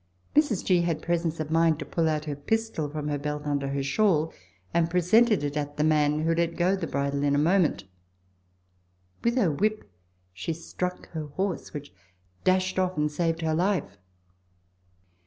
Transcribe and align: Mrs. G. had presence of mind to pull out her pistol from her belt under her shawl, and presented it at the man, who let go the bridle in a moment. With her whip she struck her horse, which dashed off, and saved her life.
Mrs. 0.35 0.65
G. 0.65 0.81
had 0.81 1.03
presence 1.03 1.39
of 1.39 1.51
mind 1.51 1.77
to 1.77 1.85
pull 1.85 2.09
out 2.09 2.25
her 2.25 2.35
pistol 2.35 2.89
from 2.89 3.07
her 3.07 3.19
belt 3.19 3.43
under 3.45 3.67
her 3.67 3.83
shawl, 3.83 4.33
and 4.73 4.89
presented 4.89 5.43
it 5.43 5.55
at 5.55 5.77
the 5.77 5.83
man, 5.83 6.21
who 6.21 6.33
let 6.33 6.55
go 6.55 6.75
the 6.75 6.87
bridle 6.87 7.21
in 7.21 7.35
a 7.35 7.37
moment. 7.37 7.83
With 9.23 9.35
her 9.35 9.51
whip 9.51 9.87
she 10.33 10.53
struck 10.53 11.09
her 11.09 11.27
horse, 11.27 11.71
which 11.71 11.93
dashed 12.43 12.79
off, 12.79 12.97
and 12.97 13.11
saved 13.11 13.41
her 13.43 13.53
life. 13.53 13.99